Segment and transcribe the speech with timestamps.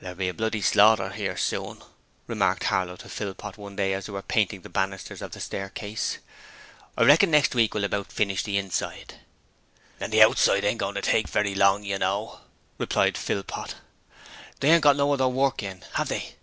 [0.00, 1.82] 'There'll be a bloody slaughter 'ere soon,'
[2.26, 6.16] remarked Harlow to Philpot one day as they were painting the banisters of the staircase.
[6.96, 9.16] 'I reckon next week will about finish the inside.'
[10.00, 12.40] 'And the outside ain't goin' to take very long, you know,'
[12.78, 13.74] replied Philpot.
[14.60, 16.36] 'They ain't got no other work in, have they?'